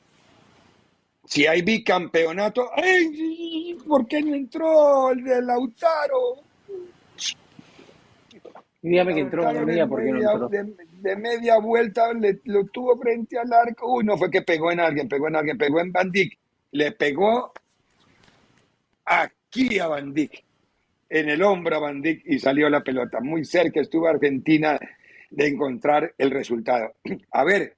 [1.24, 3.78] Si hay bicampeonato, ¡ay!
[3.86, 6.42] ¿Por qué no entró el de Lautaro?
[8.82, 9.44] Dígame que entró
[9.88, 10.58] porque no entró de
[11.16, 12.10] media vuelta
[12.44, 13.96] lo tuvo frente al arco.
[13.96, 16.10] Uy, no fue que pegó en alguien, pegó en alguien, pegó en Van
[16.72, 17.52] Le pegó
[19.04, 20.14] aquí a Van
[21.10, 23.20] en el hombro a Van y salió la pelota.
[23.20, 24.78] Muy cerca estuvo Argentina
[25.30, 26.94] de encontrar el resultado.
[27.32, 27.76] A ver,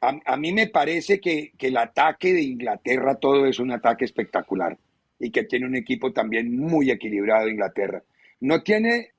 [0.00, 4.76] a, mí me parece que, que el ataque de Inglaterra todo es un ataque espectacular
[5.18, 8.02] y que tiene un equipo también muy equilibrado Inglaterra.
[8.40, 9.12] No tiene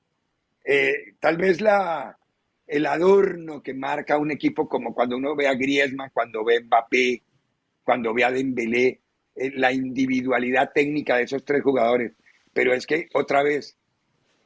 [0.69, 2.17] eh, tal vez la,
[2.67, 6.61] el adorno que marca un equipo como cuando uno ve a Griezmann, cuando ve a
[6.61, 7.23] Mbappé,
[7.83, 8.99] cuando ve a Dembélé,
[9.35, 12.11] eh, la individualidad técnica de esos tres jugadores.
[12.53, 13.77] Pero es que otra vez,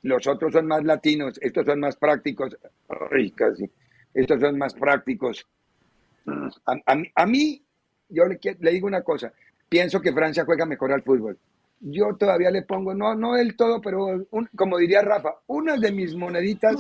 [0.04, 2.58] los otros son más latinos, estos son más prácticos.
[3.12, 3.70] Ay, casi.
[4.14, 5.48] Estos son más prácticos.
[7.16, 7.64] A, mí,
[8.10, 9.34] yo le, digo una cosa,
[9.68, 11.40] pienso que Francia juega mejor al fútbol.
[11.80, 16.14] Yo todavía le pongo, no, no del todo, pero como diría Rafa, una de mis
[16.16, 16.76] moneditas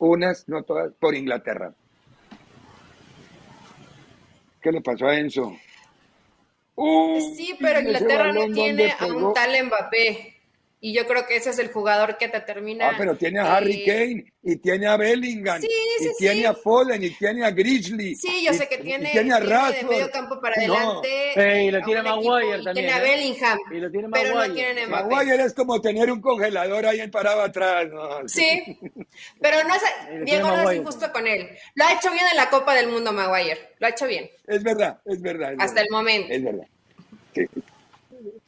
[0.00, 1.72] unas, no todas, por Inglaterra.
[4.60, 5.56] ¿Qué le pasó a Enzo?
[7.36, 10.39] sí, pero Inglaterra no tiene a un tal Mbappé.
[10.82, 12.88] Y yo creo que ese es el jugador que te termina.
[12.88, 15.60] Ah, pero tiene a Harry Kane y tiene a Bellingham.
[15.62, 18.14] y tiene a Foden y tiene a Grizzly.
[18.14, 21.64] Sí, yo sé que tiene, tiene, a tiene de medio campo para adelante.
[21.64, 22.74] y lo tiene Maguire también.
[22.74, 23.02] Tiene a ¿eh?
[23.02, 23.58] Bellingham.
[23.70, 24.32] Y lo tiene Maguire.
[24.32, 25.14] Pero no tiene Mbappé.
[25.14, 27.88] Maguire es como tener un congelador ahí en parado atrás.
[28.26, 28.78] Sí,
[29.38, 29.82] pero no es,
[30.24, 31.46] Diego no es injusto con él.
[31.74, 33.74] Lo ha hecho bien en la Copa del Mundo, Maguire.
[33.78, 34.30] Lo ha hecho bien.
[34.46, 35.52] Es verdad, es verdad.
[35.58, 36.32] Hasta el momento.
[36.32, 36.66] Es verdad.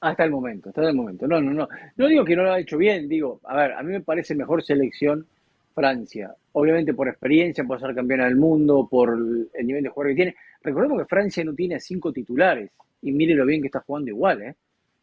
[0.02, 1.28] Hasta el momento, hasta el momento.
[1.28, 1.68] No, no, no.
[1.96, 4.34] No digo que no lo ha hecho bien, digo, a ver, a mí me parece
[4.34, 5.24] mejor selección
[5.72, 6.34] Francia.
[6.54, 10.34] Obviamente por experiencia, por ser campeona del mundo, por el nivel de juego que tiene.
[10.60, 12.68] Recordemos que Francia no tiene a cinco titulares.
[13.00, 14.56] Y mire lo bien que está jugando igual, ¿eh?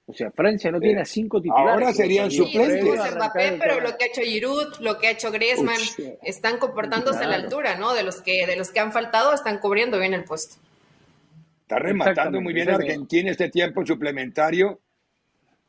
[0.05, 1.71] O sea, Francia no tiene a cinco titulares.
[1.71, 2.83] Ahora serían suplentes.
[2.83, 5.79] Sí, Mbappé, pero lo que ha hecho Giroud, lo que ha hecho Griezmann,
[6.23, 7.93] están comportándose a la altura, ¿no?
[7.93, 10.57] De los que de los que han faltado, están cubriendo bien el puesto.
[11.61, 14.81] Está rematando muy bien Argentina este tiempo suplementario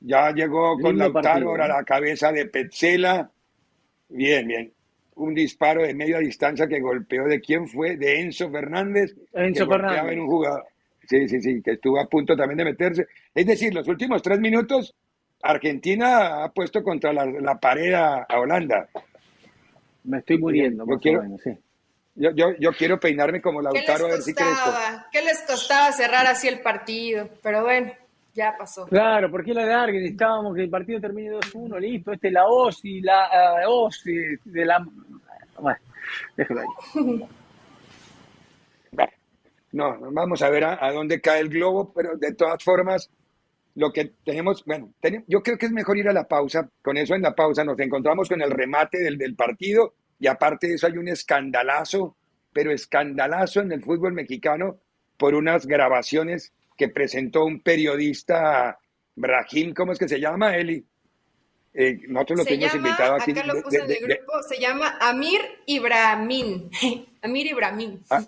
[0.00, 3.30] ya llegó con Lautaro a la cabeza de Petzela.
[4.08, 4.72] Bien, bien.
[5.16, 9.14] Un disparo de media distancia que golpeó de quién fue, de Enzo Fernández.
[9.32, 10.12] Enzo Fernández.
[10.12, 10.64] En un jugador.
[11.06, 13.06] Sí, sí, sí, que estuvo a punto también de meterse.
[13.34, 14.94] Es decir, los últimos tres minutos,
[15.42, 18.88] Argentina ha puesto contra la, pared a, Holanda.
[20.04, 20.86] Me estoy muriendo.
[20.88, 21.50] Yo quiero, sí.
[22.14, 24.72] yo, yo, yo, quiero peinarme como Lautaro a ver si crezco.
[25.12, 27.28] ¿Qué les costaba cerrar así el partido?
[27.42, 27.92] Pero bueno
[28.34, 28.86] ya pasó.
[28.86, 32.84] Claro, porque la larga necesitábamos que el partido termine 2-1, listo, este es la OS
[32.84, 34.86] y la uh, OS de la...
[35.58, 35.78] Bueno,
[36.36, 37.28] déjalo ahí.
[39.72, 43.08] No, vamos a ver a, dónde cae el globo, pero de todas formas,
[43.76, 44.92] lo que tenemos, bueno,
[45.28, 46.68] yo creo que es mejor ir a la pausa.
[46.82, 50.66] Con eso en la pausa nos encontramos con el remate del, del partido y aparte
[50.66, 52.16] de eso hay un escandalazo,
[52.52, 54.78] pero escandalazo en el fútbol mexicano
[55.16, 58.78] por unas grabaciones que presentó un periodista,
[59.14, 60.82] Brahim, ¿cómo es que se llama, Eli?
[61.74, 63.32] Eh, nosotros lo tenemos invitado aquí.
[63.32, 66.70] Acá lo puse en el grupo, se llama Amir Ibrahim.
[67.22, 68.02] Amir Ibrahim.
[68.08, 68.24] Ah,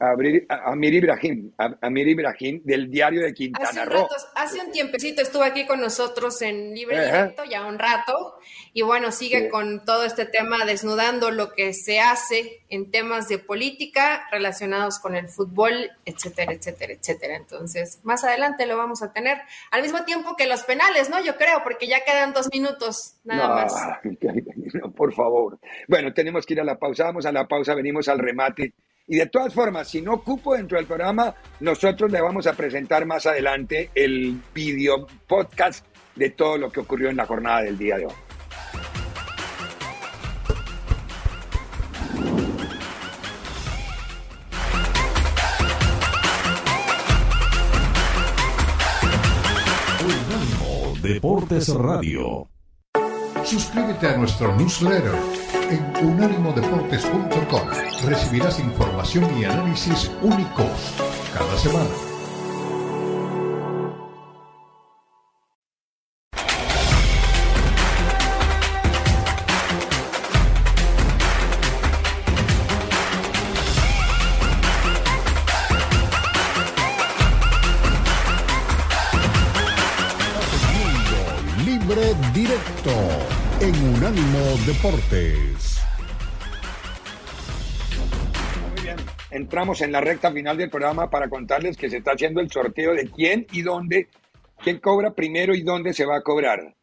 [0.00, 4.06] Amir Ibrahim, Amir Ibrahim del diario de Quintana Roo.
[4.36, 8.38] Hace un tiempecito estuvo aquí con nosotros en Libre Directo, ya un rato,
[8.72, 13.38] y bueno, sigue con todo este tema desnudando lo que se hace en temas de
[13.38, 17.34] política relacionados con el fútbol, etcétera, etcétera, etcétera.
[17.34, 19.38] Entonces, más adelante lo vamos a tener,
[19.72, 21.20] al mismo tiempo que los penales, ¿no?
[21.24, 23.74] Yo creo, porque ya quedan dos minutos, nada más.
[24.96, 25.58] por favor.
[25.88, 28.74] Bueno, tenemos que ir a la pausa, vamos a la pausa, venimos al remate
[29.08, 33.06] y de todas formas, si no cupo dentro del programa, nosotros le vamos a presentar
[33.06, 37.96] más adelante el video podcast de todo lo que ocurrió en la jornada del día
[37.96, 38.12] de hoy.
[51.00, 52.57] Deportes Radio.
[53.48, 55.14] Suscríbete a nuestro newsletter
[55.70, 57.62] en unánimodeportes.com.
[58.04, 60.66] Recibirás información y análisis únicos
[61.32, 62.07] cada semana.
[84.78, 85.80] Deportes.
[88.70, 88.96] Muy bien,
[89.32, 92.94] entramos en la recta final del programa para contarles que se está haciendo el sorteo
[92.94, 94.06] de quién y dónde,
[94.62, 96.76] quién cobra primero y dónde se va a cobrar.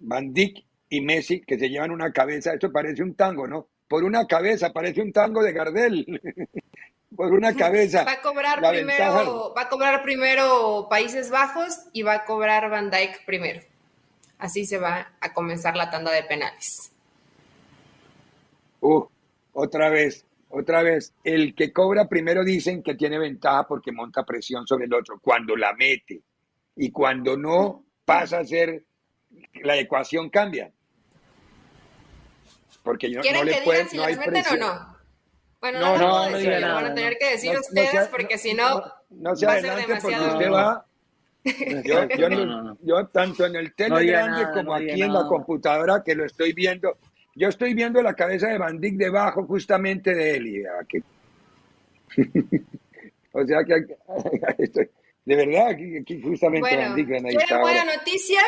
[0.00, 3.68] Van Dijk y Messi que se llevan una cabeza, esto parece un tango, ¿no?
[3.86, 6.20] Por una cabeza, parece un tango de Gardel.
[7.16, 8.02] Por una cabeza.
[8.02, 12.90] Va a cobrar primero, va a cobrar primero Países Bajos y va a cobrar Van
[12.90, 13.60] Dijk primero.
[14.36, 16.90] Así se va a comenzar la tanda de penales.
[18.86, 19.08] Uh,
[19.52, 21.12] otra vez, otra vez.
[21.24, 25.18] El que cobra primero dicen que tiene ventaja porque monta presión sobre el otro.
[25.20, 26.22] Cuando la mete
[26.76, 28.84] y cuando no pasa a ser,
[29.62, 30.72] la ecuación cambia.
[32.82, 34.62] Porque yo, no le puedo, si no hay presión.
[34.62, 34.96] o no?
[35.60, 39.30] Bueno, no, no, no, no, van a tener que decir ustedes porque si no, no,
[39.30, 40.28] va a ser demasiado.
[40.28, 40.86] Porque usted va
[42.82, 46.98] Yo, tanto en el Telegram como aquí en la computadora que lo estoy viendo,
[47.36, 50.46] yo estoy viendo la cabeza de Van debajo justamente de él.
[50.46, 50.64] Y,
[53.32, 53.74] o sea que
[55.26, 58.40] de verdad, aquí, justamente Van ¿Quieren buena noticia?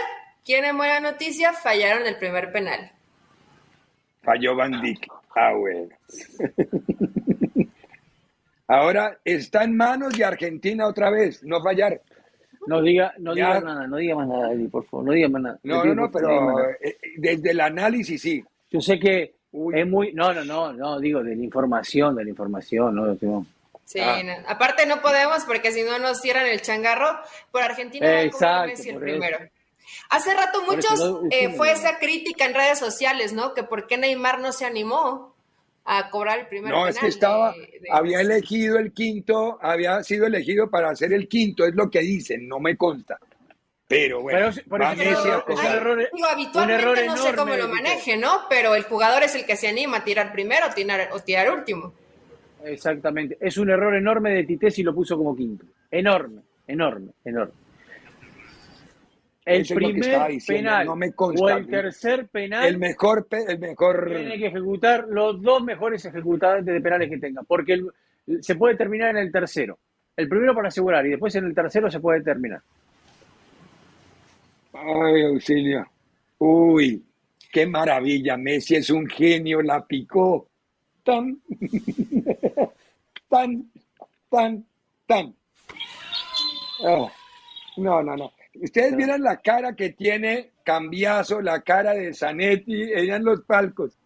[0.45, 1.53] ¿Quieren buena noticia?
[1.53, 2.91] Fallaron el primer penal.
[4.23, 4.73] Falló Van
[5.37, 5.89] Ah, bueno.
[8.67, 12.01] Ahora está en manos de Argentina otra vez, no fallar.
[12.67, 15.59] No diga, no diga nada, no diga más nada, por favor, no diga más nada.
[15.63, 18.45] No, no, no, pero eh, eh, desde el análisis sí.
[18.71, 19.35] Yo sé que
[19.75, 23.47] es muy, no, no, no, no, digo de la información, de la información, no,
[23.85, 24.21] Sí, ah.
[24.47, 27.21] aparte no podemos porque si no nos cierran el changarro.
[27.51, 29.39] Por Argentina Exacto, Messi el primero.
[30.11, 33.55] Hace rato muchos eh, fue esa crítica en redes sociales, ¿no?
[33.55, 35.35] Que por qué Neymar no se animó
[35.87, 37.55] a cobrar el primer No, es que estaba,
[37.91, 42.47] había elegido el quinto, había sido elegido para hacer el quinto, es lo que dicen,
[42.47, 43.19] no me consta.
[43.89, 48.43] Pero bueno, por habitualmente no sé cómo lo maneje, ¿no?
[48.49, 51.51] Pero el jugador es el que se anima a tirar primero o tirar, o tirar
[51.51, 51.95] último.
[52.65, 53.39] Exactamente.
[53.41, 55.65] Es un error enorme de Tite si lo puso como quinto.
[55.91, 57.55] Enorme, enorme, enorme
[59.49, 64.47] el primer penal no me o el tercer penal, el mejor, el mejor tiene que
[64.47, 67.83] ejecutar los dos mejores ejecutadores de penales que tenga, porque
[68.41, 69.79] se puede terminar en el tercero.
[70.17, 72.61] El primero para asegurar y después en el tercero se puede terminar.
[74.73, 75.87] Ay, auxilio.
[76.39, 77.05] Uy,
[77.53, 78.37] qué maravilla.
[78.37, 80.49] Messi es un genio, la picó.
[81.03, 81.41] Tan,
[83.29, 83.71] tan,
[84.31, 84.67] tan,
[85.07, 85.35] tan.
[86.81, 87.11] Oh,
[87.79, 88.33] no, no, no.
[88.55, 93.97] Ustedes vieran la cara que tiene Cambiazo, la cara de Zanetti, ella en los palcos.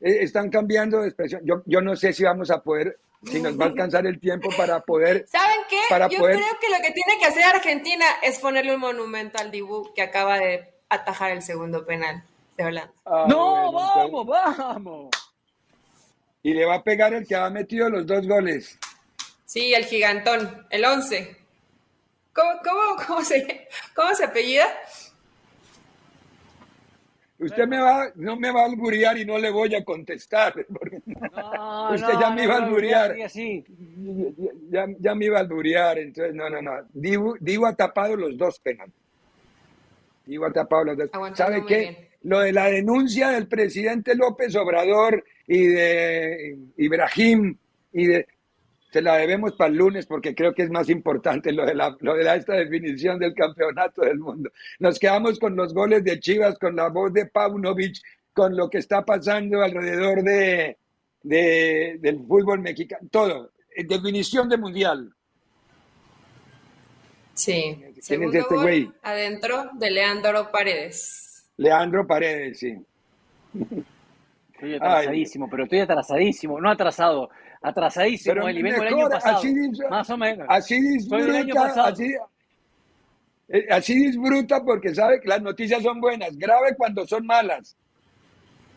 [0.00, 1.42] Eh, están cambiando de expresión.
[1.44, 4.50] Yo, yo no sé si vamos a poder, si nos va a alcanzar el tiempo
[4.56, 5.26] para poder.
[5.28, 5.80] ¿Saben qué?
[6.10, 9.92] yo creo que lo que tiene que hacer Argentina es ponerle un monumento al Dibu
[9.94, 12.22] que acaba de atajar el segundo penal
[12.56, 12.92] de Holanda.
[13.04, 15.10] Ah, no, vamos, vamos.
[16.42, 18.78] Y le va a pegar el que ha metido los dos goles.
[19.46, 21.36] Sí, el gigantón, el 11.
[22.32, 24.66] ¿Cómo, cómo, cómo, se, ¿Cómo se apellida?
[27.38, 30.54] Usted me va, no me va a alburear y no le voy a contestar.
[31.92, 33.14] usted ya me iba a alburear.
[34.70, 36.72] Ya, ya, me iba a alburear, entonces no, no, no.
[36.92, 38.94] Digo, ha tapado los dos penales.
[40.24, 41.10] Digo ha tapado los dos.
[41.34, 42.08] ¿Sabe qué?
[42.22, 47.56] Lo de la denuncia del presidente López Obrador y de Ibrahim
[47.92, 48.26] y de
[48.90, 51.96] se la debemos para el lunes porque creo que es más importante lo de, la,
[52.00, 54.50] lo de esta definición del campeonato del mundo.
[54.78, 57.96] Nos quedamos con los goles de Chivas, con la voz de Paunovic,
[58.32, 60.78] con lo que está pasando alrededor de,
[61.22, 63.52] del fútbol mexicano, todo.
[63.76, 65.12] Definición de mundial.
[67.34, 67.82] Sí.
[68.06, 68.90] ¿Quién es este güey?
[69.02, 71.46] Adentro de Leandro Paredes.
[71.58, 72.78] Leandro Paredes, sí.
[74.56, 77.28] Estoy atrasadísimo, pero estoy atrasadísimo, no atrasado,
[77.60, 79.36] atrasadísimo, Pero el año pasado.
[79.36, 79.54] Así,
[79.90, 80.46] más o menos.
[80.48, 82.14] Así disfruta, así,
[83.48, 87.76] eh, así disfruta porque sabe que las noticias son buenas, grave cuando son malas.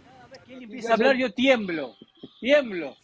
[0.03, 1.95] Cada vez que él empieza a hablar yo tiemblo,
[2.41, 2.95] tiemblo.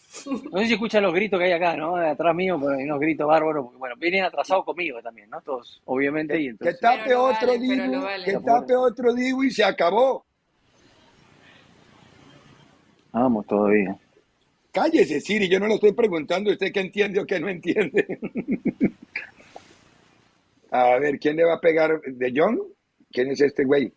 [0.51, 1.95] No sé si escuchan los gritos que hay acá, ¿no?
[1.95, 5.41] De atrás mío, pero hay unos gritos bárbaros, porque bueno, vienen atrasados conmigo también, ¿no?
[5.41, 6.39] Todos, obviamente.
[6.39, 6.76] Y entonces...
[6.76, 10.26] Que tape otro Dibu, que tape otro Dibu y se acabó.
[13.16, 13.97] Vamos todavía.
[14.74, 18.20] Cállese, Siri, yo no lo estoy preguntando usted qué entiende o qué no entiende.
[20.72, 22.01] a ver, ¿quién le va a pegar?
[22.01, 22.59] ¿De John?
[23.13, 23.93] ¿Quién es este güey?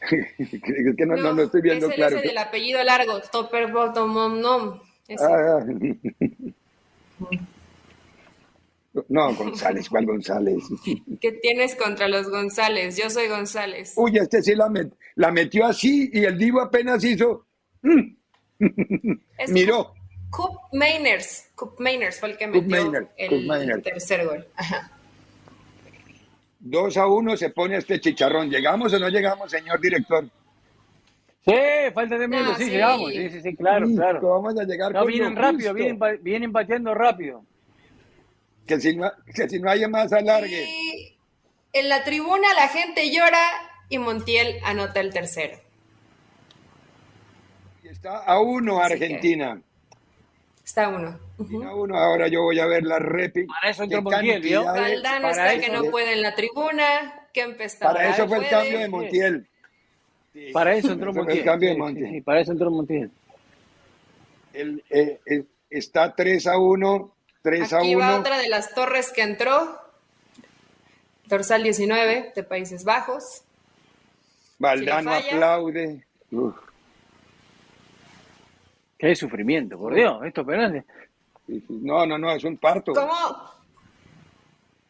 [0.08, 2.16] que no, no, no, estoy viendo es el claro.
[2.16, 4.80] Ese del apellido largo, Topper Bottom No.
[5.20, 5.62] Ah,
[9.08, 10.64] no, González, ¿cuál González?
[11.20, 12.96] ¿Qué tienes contra los González?
[12.96, 13.92] Yo soy González.
[13.96, 14.72] Uy, este sí la,
[15.16, 17.47] la metió así y el Divo apenas hizo.
[17.82, 18.16] Mm".
[19.48, 19.94] Miró.
[20.30, 21.50] Coop Mainers.
[21.54, 24.46] Coop Mainers fue el que metió el, tercer gol.
[24.56, 24.90] Ajá.
[26.60, 28.50] 2 a 1 se pone este chicharrón.
[28.50, 30.28] ¿Llegamos o no llegamos, señor director?
[31.44, 31.54] Sí,
[31.94, 33.10] falta de minutos, sí, llegamos.
[33.10, 34.28] Sí, sí, sí, claro, claro.
[34.28, 37.44] Vamos a llegar no, vienen rápido, vienen, vienen pateando rápido.
[38.66, 40.66] Que si no, que si no hay más alargue.
[40.68, 41.16] Y
[41.72, 43.40] en la tribuna la gente llora
[43.88, 45.56] y Montiel anota el tercero.
[47.98, 49.60] Está a uno Argentina.
[50.64, 51.18] Está a uno.
[51.66, 53.44] A uno, ahora yo voy a ver la repi.
[53.44, 54.64] Para eso entró Montiel, ¿vio?
[54.64, 57.26] Valdano está que no puede en la tribuna.
[57.34, 59.48] está Para eso fue el cambio de Montiel.
[60.52, 61.38] para eso entró Montiel.
[61.38, 62.22] El cambio de Montiel.
[62.22, 63.10] para eso entró Montiel.
[64.52, 67.14] El, eh, eh, está 3 a 1.
[67.42, 67.98] 3 Aquí a 1.
[67.98, 69.80] va otra de las torres que entró.
[71.24, 73.42] Dorsal 19 de Países Bajos.
[74.58, 76.04] Valdano aplaude.
[76.30, 76.67] Uf.
[78.98, 80.84] Qué sufrimiento, por Dios, estos penales.
[81.68, 82.92] No, no, no, es un parto.
[82.92, 83.52] ¿Cómo,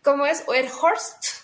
[0.03, 0.45] cómo es?
[0.49, 1.39] ¿Erhorst?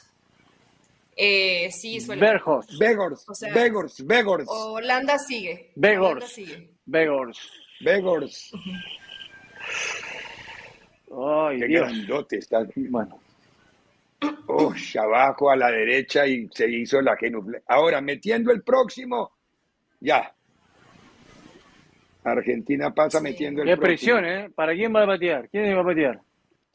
[1.16, 2.20] Eh, sí, suele.
[2.20, 2.72] Berhorst.
[2.78, 3.28] Begors.
[3.28, 4.04] O sea, Begors.
[4.04, 4.46] Begors.
[4.48, 5.72] Holanda sigue.
[5.76, 6.28] Begors.
[6.32, 6.70] sigue.
[6.86, 7.38] Begors.
[7.80, 8.52] Begors.
[11.16, 12.66] Ay, Qué grandote está.
[12.74, 13.20] Bueno.
[14.46, 17.62] Oh, abajo a la derecha y se hizo la genufle.
[17.68, 19.32] Ahora, metiendo el próximo,
[20.00, 20.34] ya,
[22.24, 24.50] Argentina pasa metiendo el Qué presión, ¿eh?
[24.54, 25.48] ¿Para quién va a patear?
[25.50, 26.20] ¿Quién va a patear?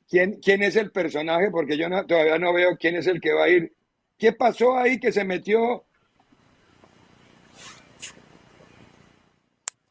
[0.07, 1.49] ¿Quién, ¿Quién es el personaje?
[1.51, 3.73] Porque yo todavía no veo quién es el que va a ir.
[4.17, 5.85] ¿Qué pasó ahí que se metió?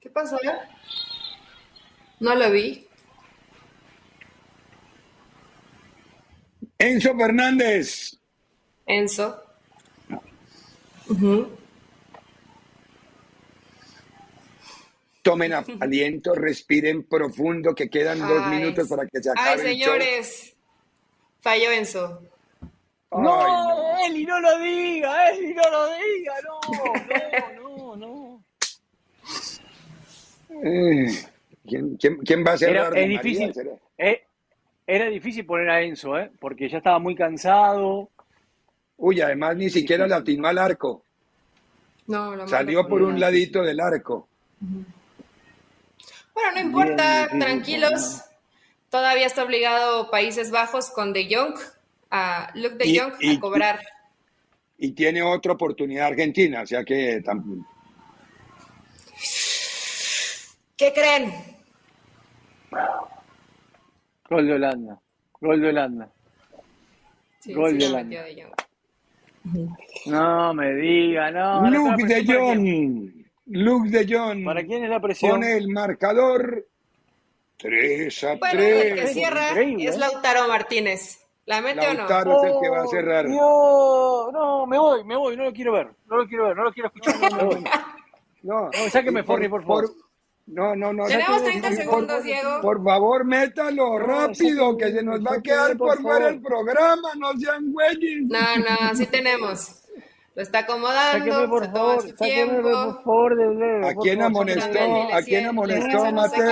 [0.00, 0.38] ¿Qué pasó?
[2.20, 2.86] No lo vi.
[6.78, 8.18] Enzo Fernández.
[8.86, 9.42] Enzo.
[15.22, 19.50] Tomen aliento, respiren profundo, que quedan dos minutos para que se acabe.
[19.50, 20.56] Ay, señores,
[21.40, 22.22] falló Enzo.
[23.10, 26.60] No, Eli, no lo diga, Eli, no lo diga, no,
[27.56, 28.44] no, no, no.
[30.62, 31.06] Eh,
[32.24, 33.52] ¿quién, va a ser era, difícil,
[33.96, 34.24] eh,
[34.86, 36.30] era difícil poner a Enzo, ¿eh?
[36.38, 38.10] porque ya estaba muy cansado.
[38.96, 41.02] Uy, además ni siquiera le atinó al arco.
[42.06, 44.28] No, Salió por un ladito del arco.
[46.38, 48.22] Bueno, no importa, tranquilos.
[48.90, 51.56] Todavía está obligado Países Bajos con De Jong,
[52.12, 53.80] a Luke De Jong, a cobrar.
[54.78, 57.20] Y tiene otra oportunidad Argentina, o sea que
[60.76, 61.34] ¿Qué creen?
[64.30, 65.00] Gol de Holanda.
[65.40, 66.08] Gol de Holanda.
[67.46, 68.24] Gol de Holanda.
[70.06, 71.68] No me diga, no.
[71.68, 73.27] Luke de Jong.
[73.48, 74.44] Luke de Jong.
[74.44, 75.32] ¿Para quién es la presión?
[75.32, 76.66] Pone el marcador
[77.56, 78.84] 3 a bueno, 3.
[78.84, 79.98] El que cierra es ¿eh?
[79.98, 81.18] Lautaro Martínez.
[81.46, 81.98] ¿La mete o no?
[82.00, 83.26] Lautaro es el que va a cerrar.
[83.26, 86.64] Yo, no, me voy, me voy, no lo quiero ver, no lo quiero ver, no
[86.64, 87.32] lo quiero escuchar.
[87.36, 87.64] me voy.
[88.42, 89.90] No, no, sáqueme Forni, por favor.
[90.46, 91.06] No, no, no.
[91.06, 92.60] Tenemos 30 segundos, Diego.
[92.62, 97.32] Por favor, métalo rápido, que se nos va a quedar por fuera el programa, no
[97.36, 98.26] sean güeyes.
[98.28, 99.77] No, no, sí tenemos.
[100.38, 102.70] Lo está acomodando, sáqueme por se toma favor, su sáqueme tiempo.
[102.70, 104.78] por favor, de leve, ¿A quién amonestó?
[105.12, 106.48] ¿A quién amonestó, Mateo?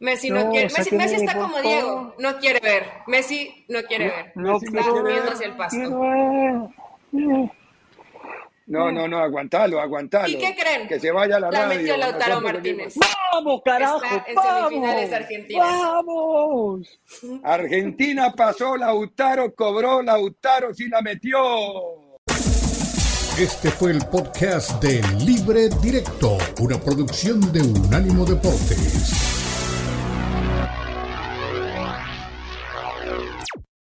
[0.00, 0.66] Messi no, No, quiere.
[0.76, 1.62] Messi, Messi está como favor.
[1.62, 2.84] Diego, no quiere ver.
[3.06, 4.32] Messi no quiere ver.
[4.34, 5.32] No Messi está quiere viendo ver.
[5.32, 5.76] hacia el pasto.
[5.76, 6.00] quiero
[7.12, 7.50] ver.
[8.70, 10.28] No, no, no, aguantalo, aguantalo.
[10.28, 10.86] ¿Y qué creen?
[10.86, 11.78] Que se vaya a la, La radio.
[11.80, 12.94] metió Lautaro Martínez.
[13.32, 14.68] Vamos, carajo, Está en vamos.
[14.70, 15.64] semifinales Argentina.
[15.64, 17.00] Vamos.
[17.42, 21.36] Argentina pasó, Lautaro cobró, Lautaro sí la metió.
[23.38, 29.39] Este fue el podcast de Libre Directo, una producción de Unánimo Deportes.